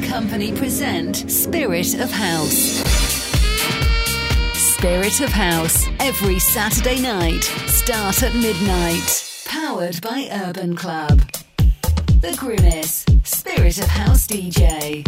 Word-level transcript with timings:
Company 0.00 0.52
present 0.52 1.30
Spirit 1.30 1.94
of 1.94 2.10
House. 2.10 2.82
Spirit 4.54 5.20
of 5.20 5.30
House, 5.30 5.86
every 6.00 6.38
Saturday 6.38 7.00
night, 7.00 7.42
start 7.66 8.22
at 8.22 8.34
midnight. 8.34 9.44
Powered 9.46 10.00
by 10.00 10.28
Urban 10.30 10.76
Club. 10.76 11.22
The 12.20 12.36
Grimace, 12.38 13.04
Spirit 13.24 13.78
of 13.78 13.88
House 13.88 14.26
DJ. 14.26 15.04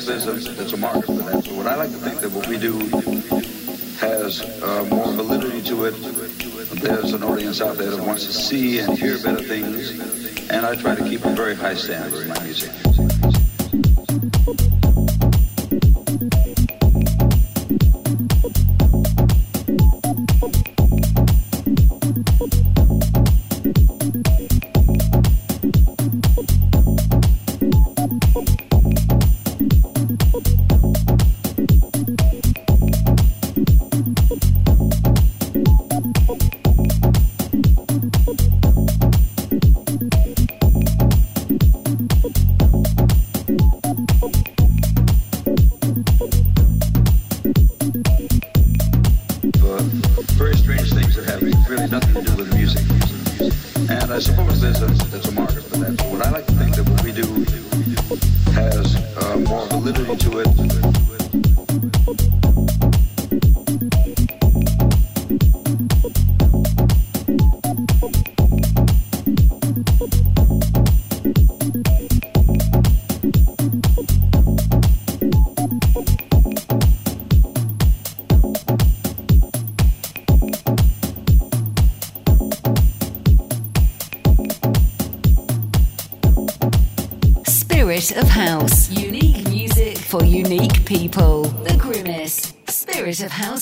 And 0.00 0.08
there's 0.08 0.48
a, 0.48 0.52
there's 0.52 0.72
a 0.72 0.78
market 0.78 1.04
for 1.04 1.12
that. 1.12 1.44
But 1.44 1.52
what 1.52 1.66
I 1.66 1.74
like 1.74 1.90
to 1.90 1.96
think 1.96 2.20
that 2.20 2.30
what 2.30 2.46
we 2.46 2.58
do 2.58 2.78
has 3.98 4.40
uh, 4.62 4.84
more 4.84 5.12
validity 5.12 5.60
to 5.68 5.84
it. 5.84 5.90
There's 6.80 7.12
an 7.12 7.22
audience 7.22 7.60
out 7.60 7.76
there 7.76 7.90
that 7.90 8.02
wants 8.02 8.24
to 8.24 8.32
see 8.32 8.78
and 8.78 8.96
hear 8.96 9.18
better 9.18 9.42
things. 9.42 10.48
And 10.48 10.64
I 10.64 10.74
try 10.74 10.94
to 10.94 11.04
keep 11.04 11.26
a 11.26 11.34
very 11.34 11.54
high 11.54 11.74
standard 11.74 12.22
in 12.22 12.28
my 12.28 12.42
music. 12.42 12.70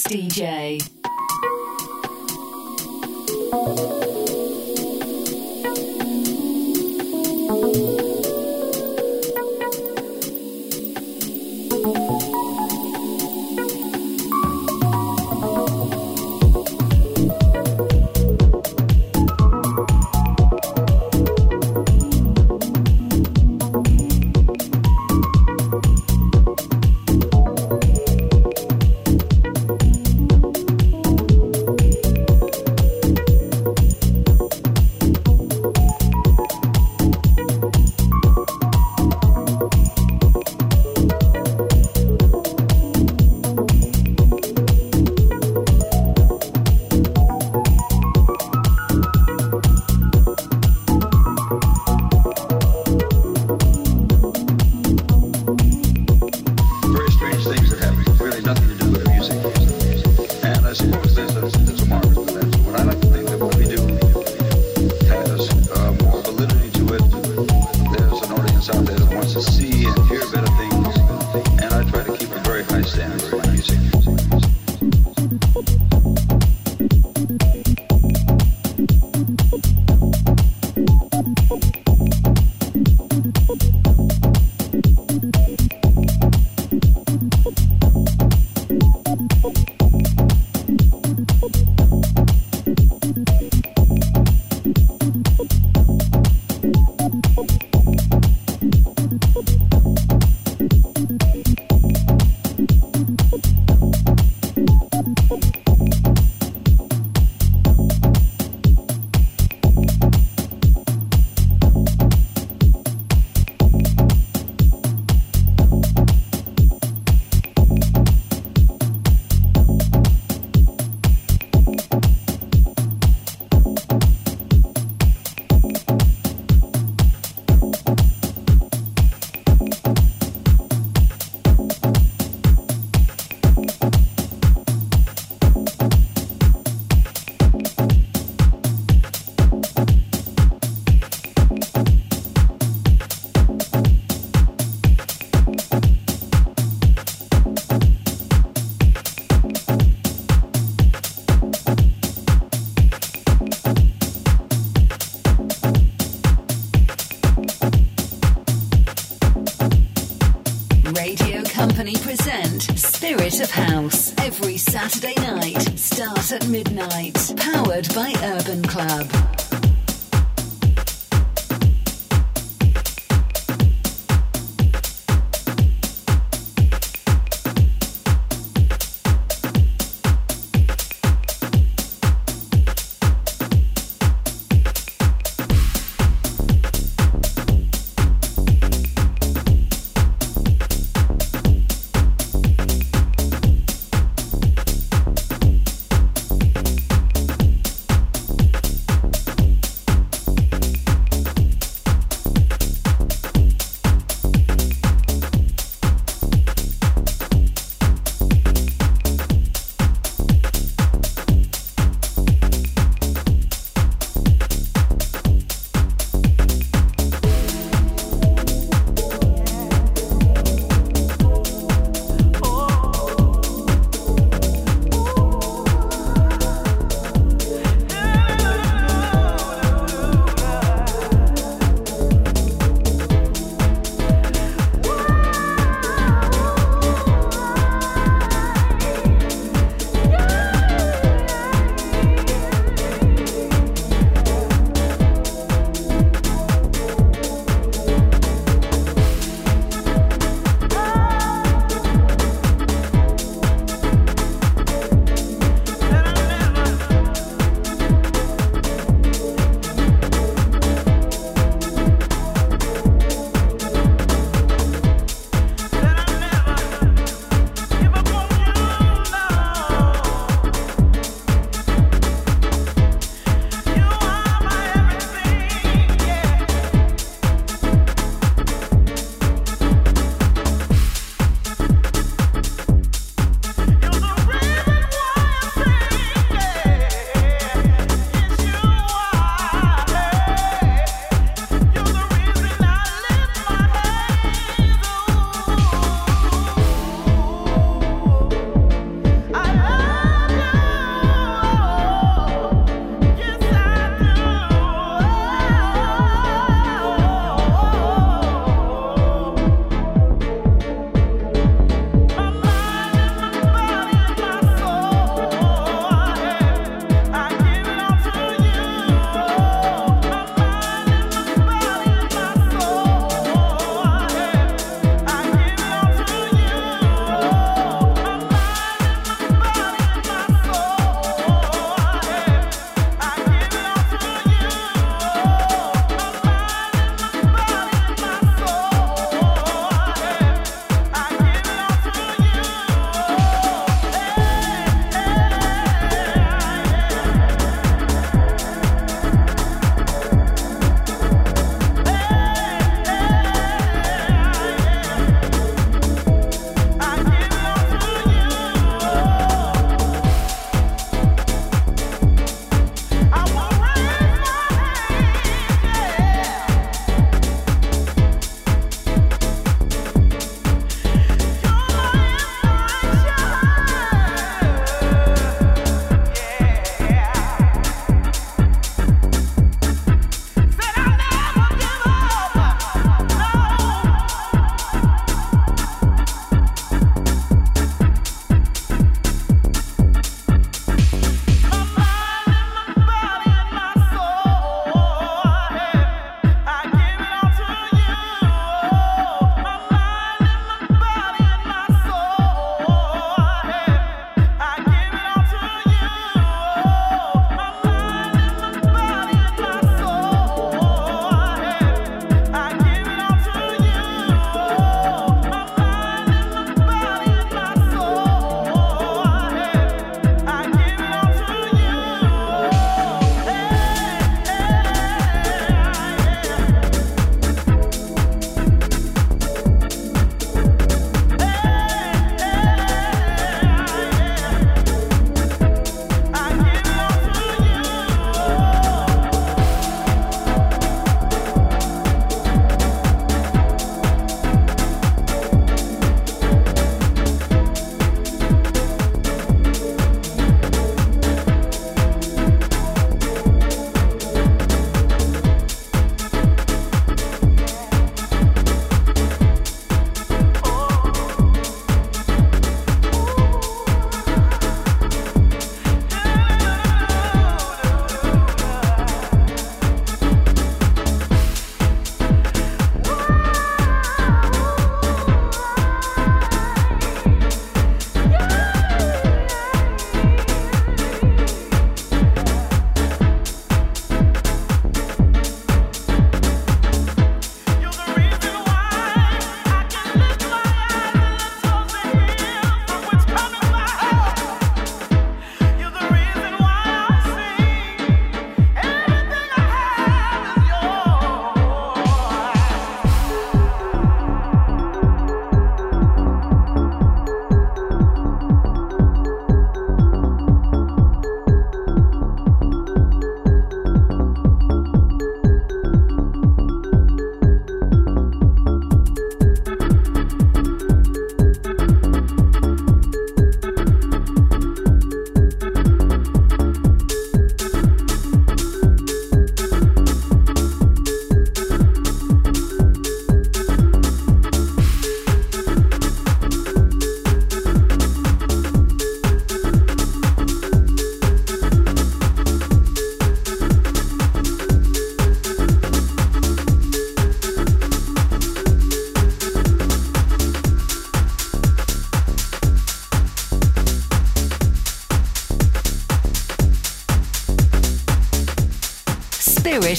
DJ. 0.09 0.48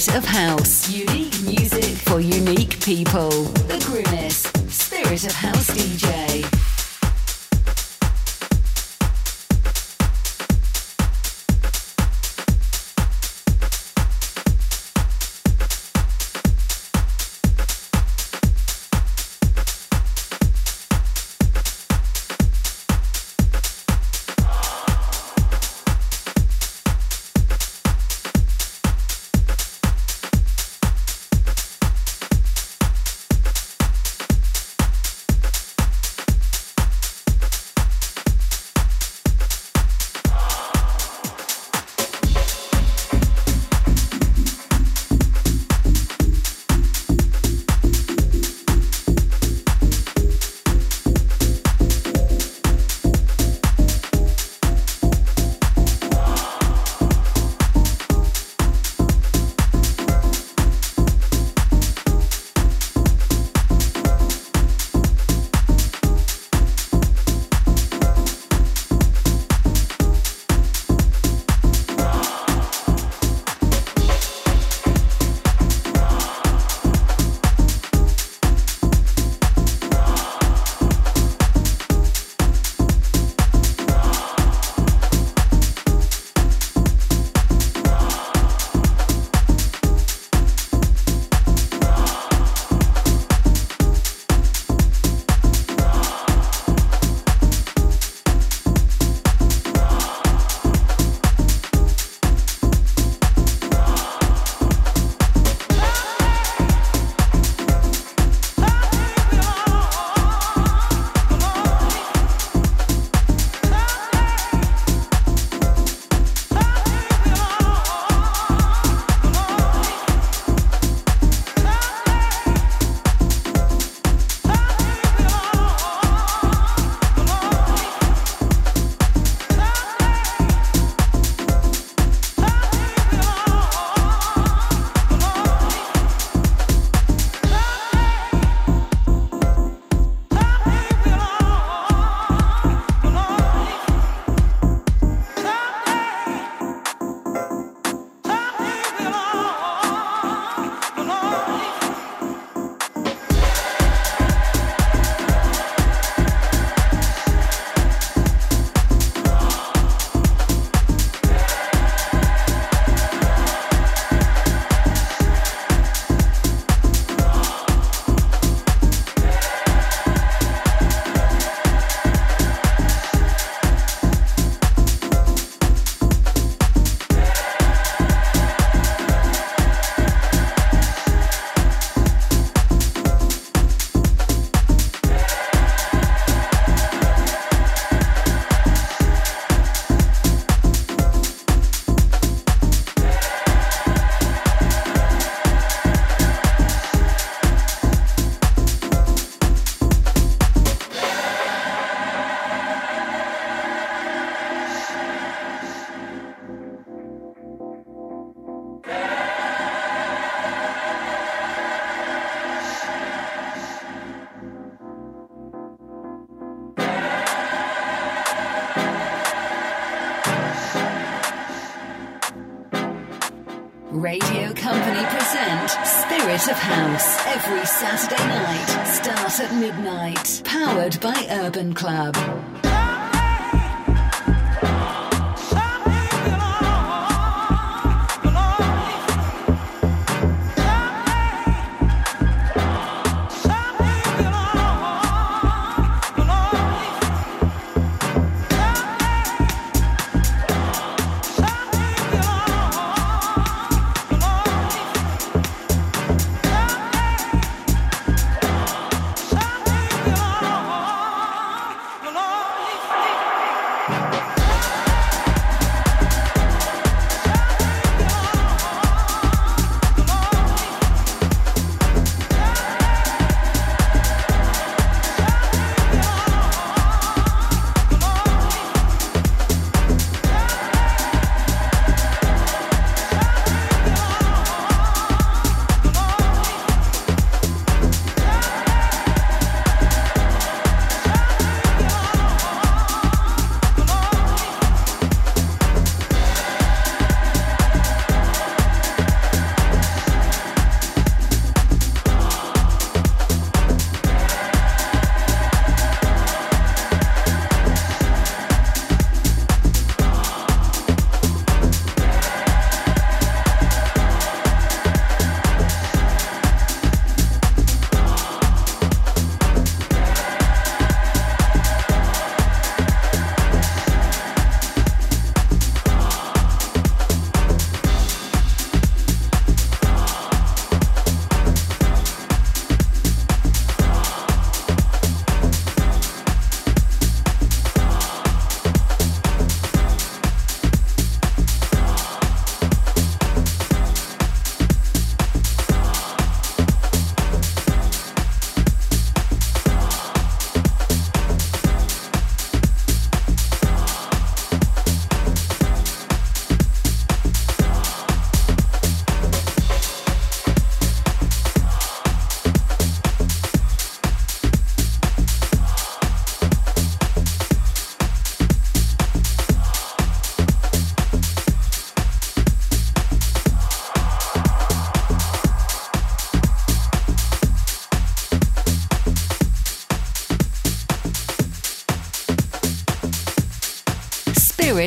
Of 0.08 0.24
house. 0.24 0.88
Unique 0.88 1.42
music 1.42 1.96
for 1.96 2.20
unique 2.20 2.80
people. 2.80 3.59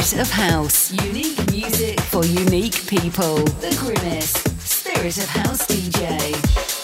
Spirit 0.04 0.22
of 0.22 0.32
House. 0.34 0.92
Unique 0.92 1.50
music 1.50 1.98
for 2.02 2.26
unique 2.26 2.86
people. 2.88 3.38
The 3.62 3.74
Grimace. 3.80 4.34
Spirit 4.60 5.18
of 5.18 5.30
House 5.30 5.66
DJ. 5.66 6.83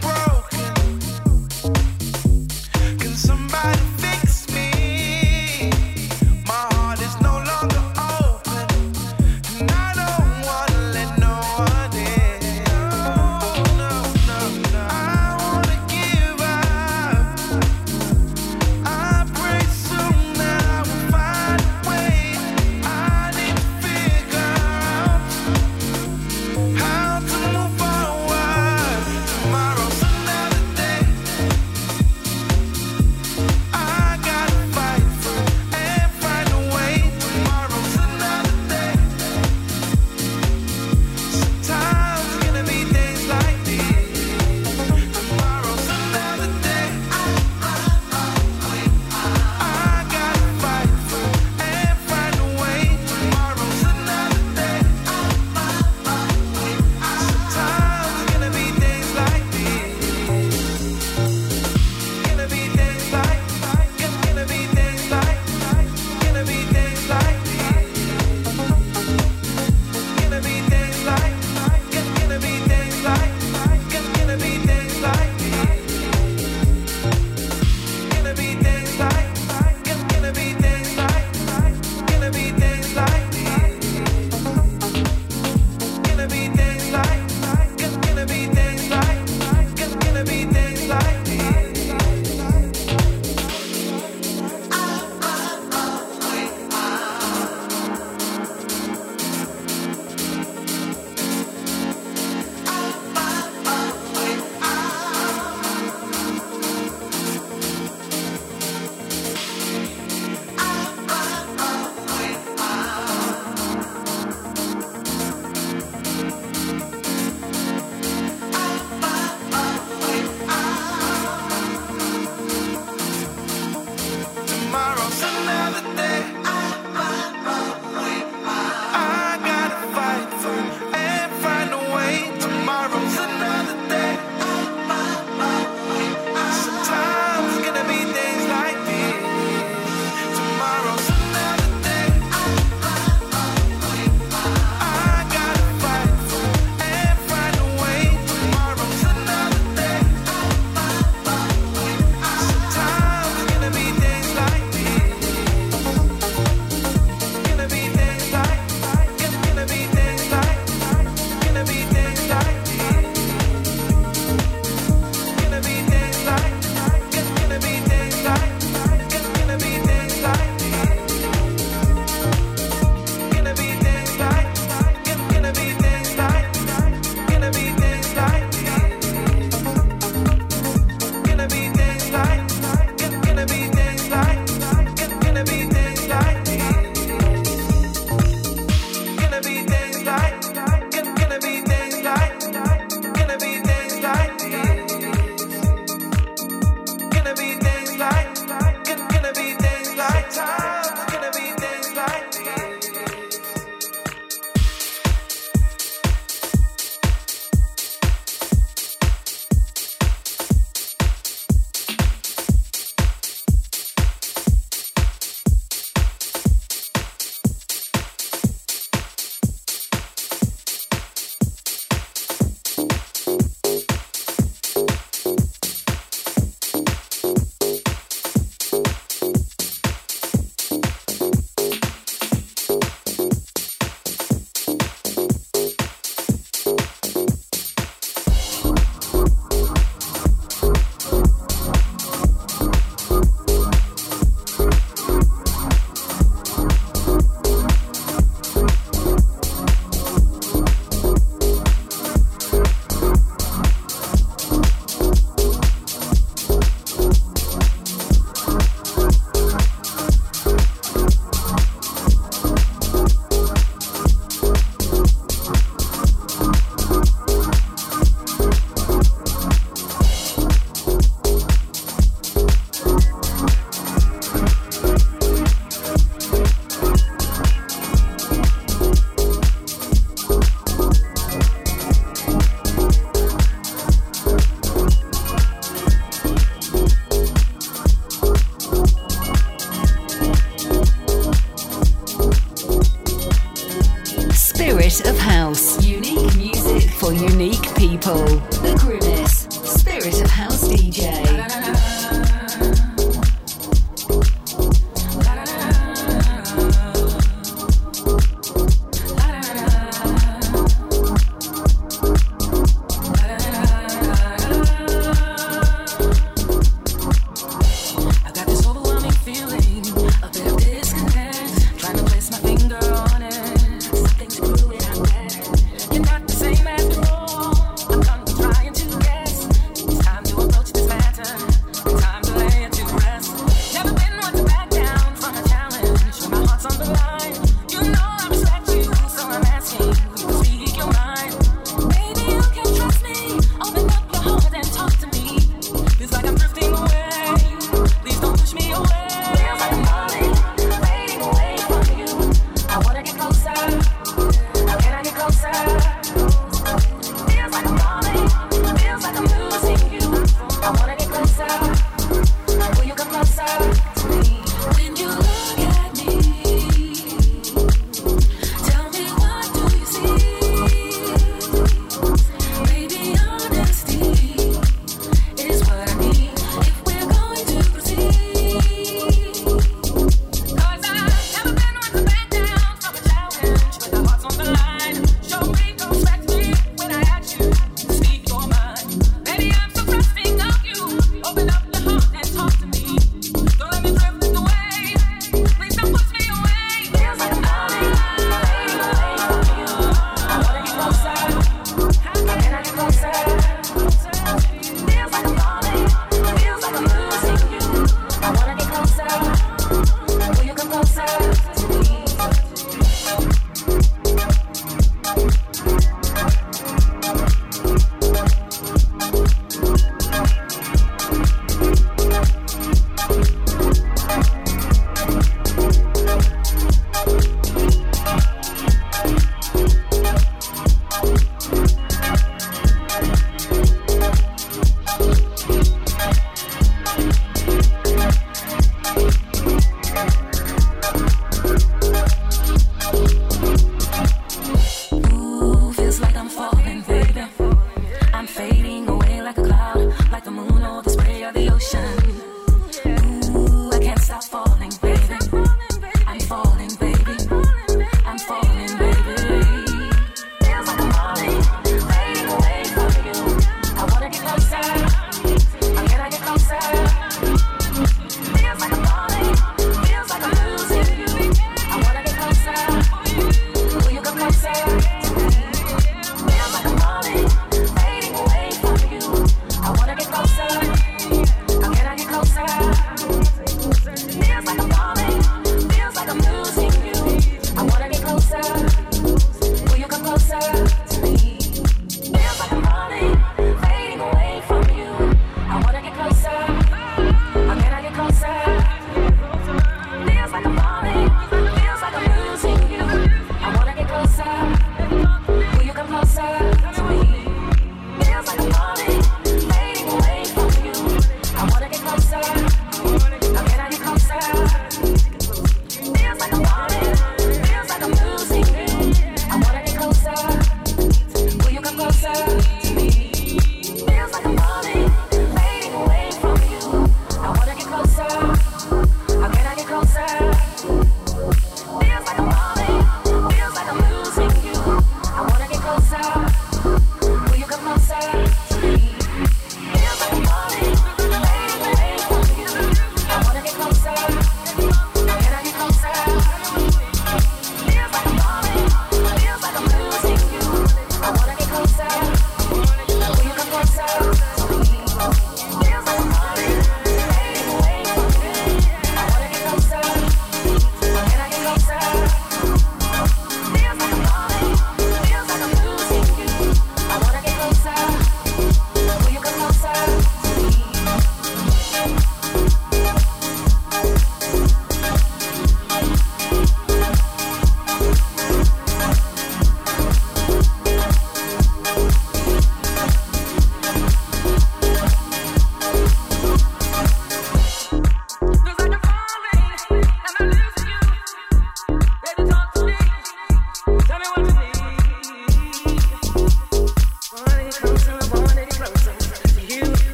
下 451.60 451.99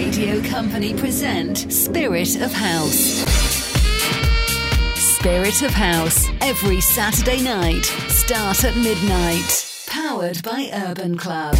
Radio 0.00 0.40
Company 0.44 0.94
present 0.94 1.70
Spirit 1.70 2.40
of 2.40 2.50
House. 2.54 3.22
Spirit 4.96 5.60
of 5.60 5.72
House, 5.72 6.26
every 6.40 6.80
Saturday 6.80 7.42
night, 7.42 7.84
start 8.08 8.64
at 8.64 8.74
midnight. 8.76 9.66
Powered 9.88 10.42
by 10.42 10.70
Urban 10.72 11.18
Club. 11.18 11.54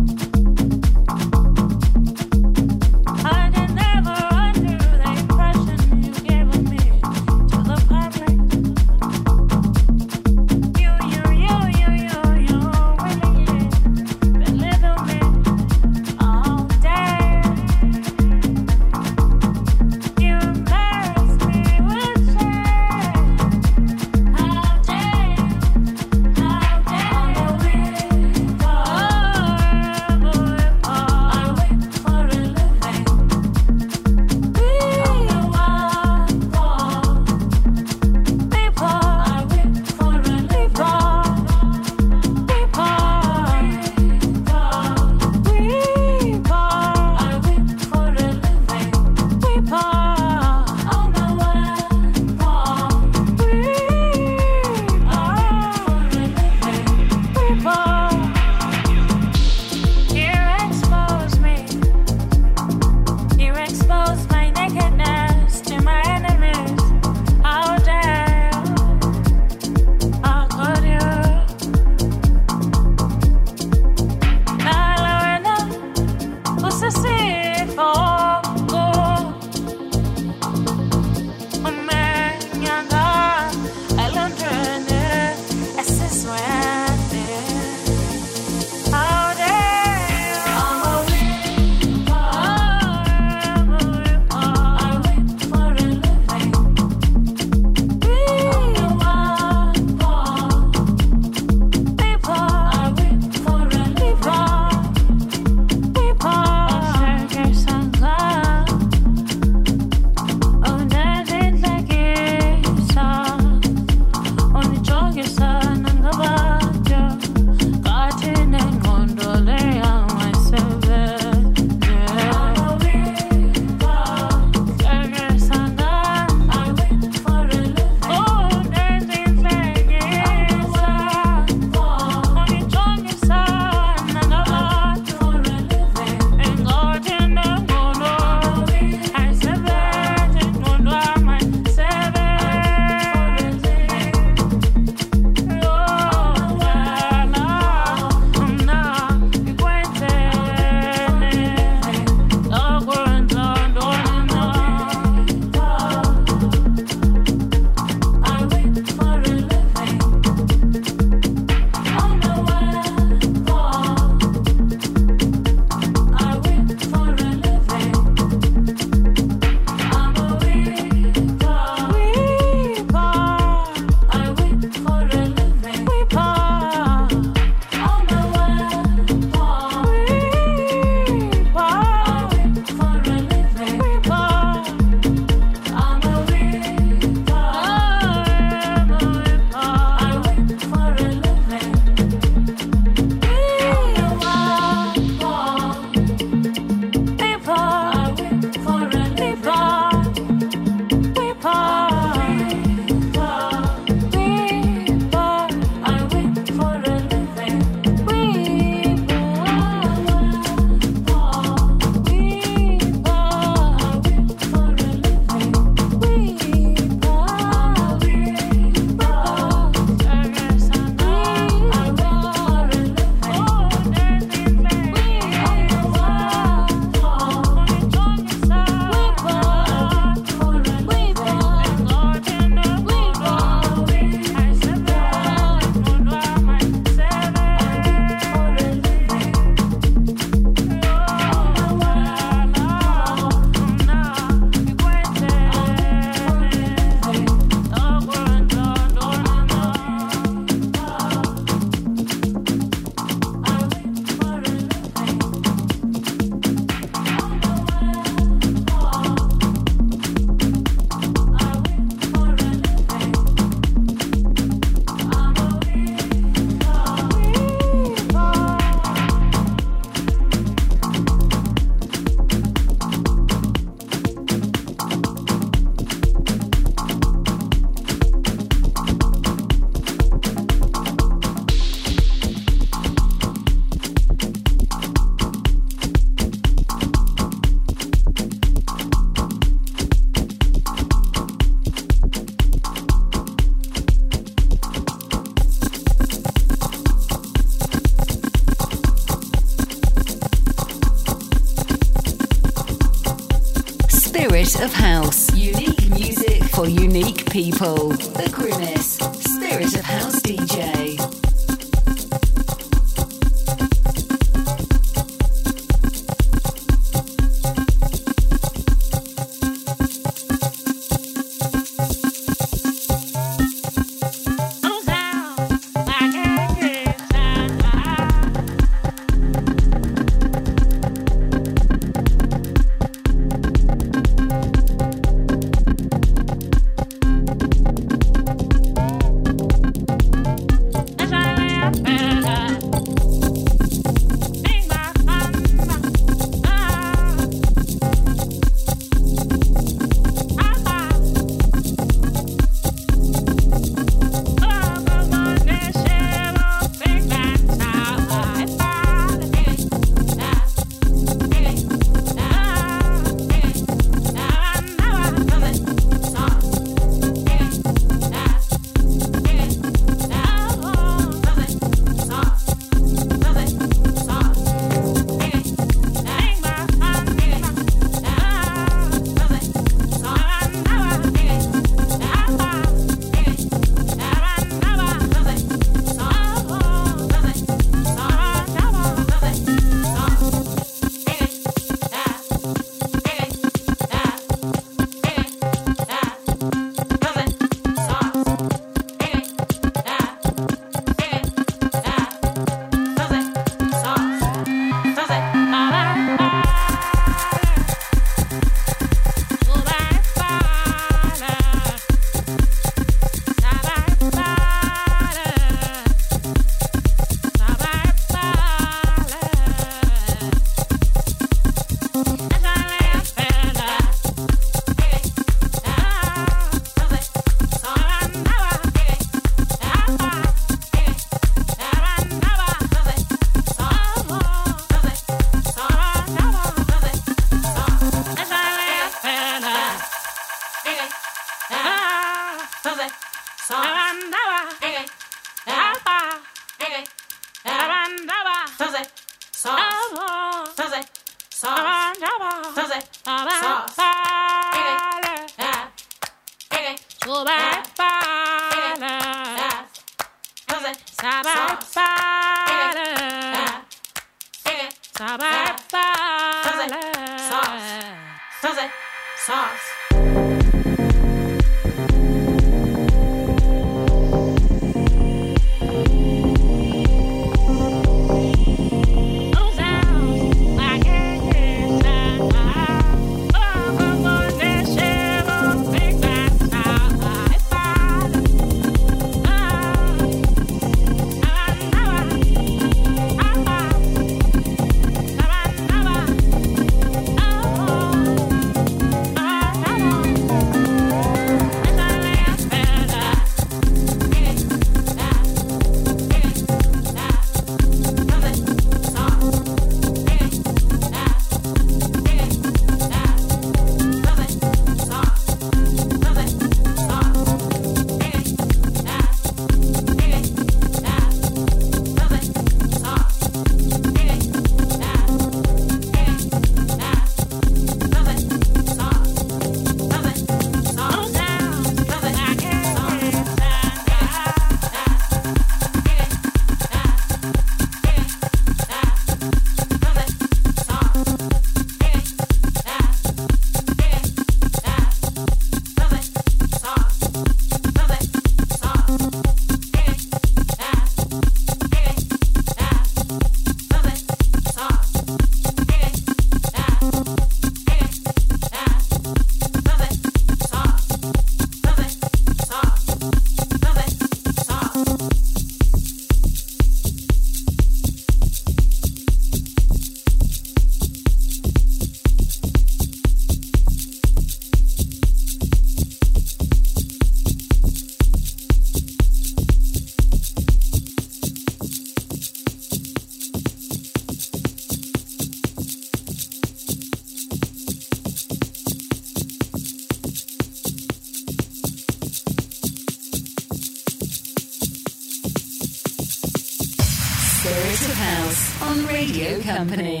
Company. 599.57 600.00